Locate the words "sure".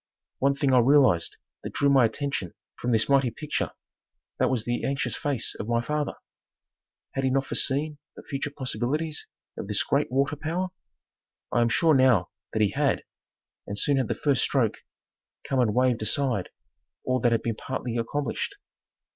11.69-11.93